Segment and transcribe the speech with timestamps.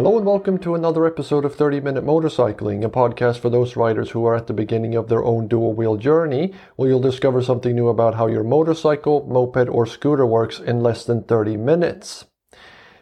[0.00, 4.08] Hello and welcome to another episode of 30 Minute Motorcycling, a podcast for those riders
[4.08, 7.74] who are at the beginning of their own dual wheel journey, where you'll discover something
[7.74, 12.24] new about how your motorcycle, moped, or scooter works in less than 30 minutes.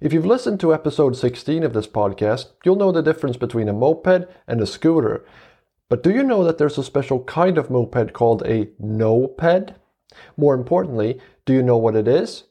[0.00, 3.72] If you've listened to episode 16 of this podcast, you'll know the difference between a
[3.72, 5.26] moped and a scooter.
[5.88, 9.74] But do you know that there's a special kind of moped called a no-ped?
[10.36, 12.44] More importantly, do you know what it is?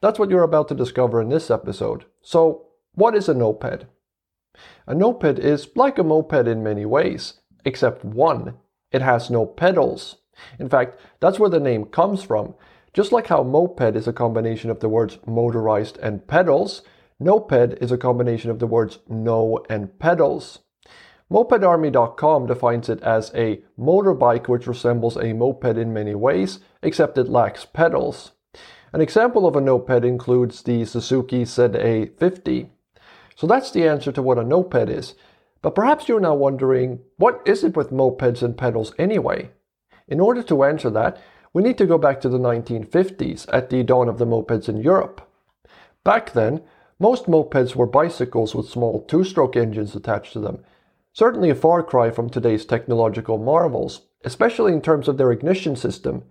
[0.00, 2.06] That's what you're about to discover in this episode.
[2.22, 2.65] So,
[2.96, 3.86] what is a no-ped?
[4.86, 8.54] A no-ped is like a moped in many ways, except one.
[8.90, 10.16] It has no pedals.
[10.58, 12.54] In fact, that's where the name comes from.
[12.94, 16.82] Just like how moped is a combination of the words motorized and pedals,
[17.20, 20.60] no-ped is a combination of the words no and pedals.
[21.30, 27.28] MopedArmy.com defines it as a motorbike which resembles a moped in many ways, except it
[27.28, 28.32] lacks pedals.
[28.92, 32.70] An example of a no-ped includes the Suzuki ZA50.
[33.36, 35.14] So that's the answer to what a no-ped is.
[35.62, 39.50] But perhaps you're now wondering, what is it with mopeds and pedals anyway?
[40.08, 41.20] In order to answer that,
[41.52, 44.78] we need to go back to the 1950s at the dawn of the mopeds in
[44.78, 45.20] Europe.
[46.04, 46.62] Back then,
[46.98, 50.64] most mopeds were bicycles with small two-stroke engines attached to them.
[51.12, 56.24] Certainly a far cry from today's technological marvels, especially in terms of their ignition system.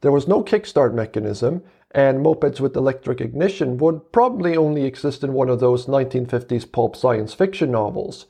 [0.00, 5.32] There was no kickstart mechanism, and mopeds with electric ignition would probably only exist in
[5.32, 8.26] one of those 1950s pulp science fiction novels.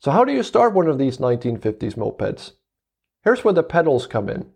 [0.00, 2.52] So, how do you start one of these 1950s mopeds?
[3.22, 4.50] Here's where the pedals come in.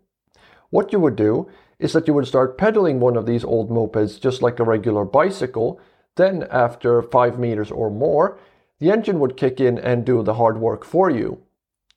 [0.69, 1.47] What you would do
[1.79, 5.05] is that you would start pedaling one of these old mopeds just like a regular
[5.05, 5.79] bicycle,
[6.15, 8.39] then, after 5 meters or more,
[8.79, 11.41] the engine would kick in and do the hard work for you.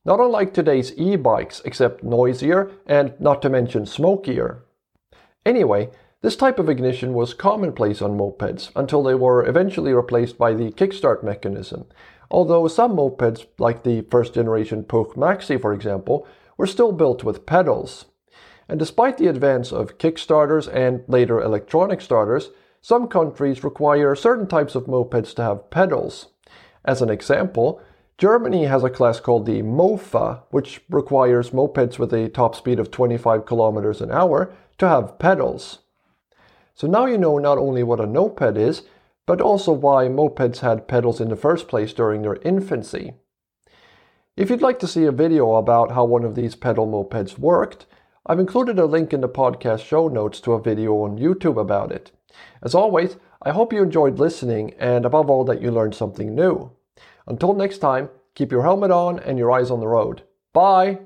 [0.05, 4.64] Not unlike today's e bikes, except noisier and not to mention smokier.
[5.45, 5.90] Anyway,
[6.20, 10.73] this type of ignition was commonplace on mopeds until they were eventually replaced by the
[10.73, 11.86] kickstart mechanism,
[12.29, 16.27] although some mopeds, like the first generation Puch Maxi for example,
[16.57, 18.07] were still built with pedals.
[18.68, 22.51] And despite the advance of kickstarters and later electronic starters,
[22.83, 26.28] some countries require certain types of mopeds to have pedals.
[26.84, 27.80] As an example,
[28.18, 32.90] Germany has a class called the Mofa, which requires mopeds with a top speed of
[32.90, 35.78] 25 kilometers an hour to have pedals.
[36.78, 38.83] So now you know not only what a no-ped is,
[39.27, 43.14] but also why mopeds had pedals in the first place during their infancy.
[44.36, 47.86] If you'd like to see a video about how one of these pedal mopeds worked,
[48.27, 51.90] I've included a link in the podcast show notes to a video on YouTube about
[51.90, 52.12] it.
[52.62, 56.70] As always, I hope you enjoyed listening and above all that you learned something new.
[57.27, 60.22] Until next time, keep your helmet on and your eyes on the road.
[60.52, 61.00] Bye!